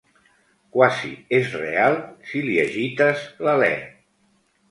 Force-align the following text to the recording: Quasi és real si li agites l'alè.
Quasi 0.75 1.09
és 1.39 1.51
real 1.59 1.97
si 2.29 2.43
li 2.47 2.57
agites 2.63 3.23
l'alè. 3.49 3.71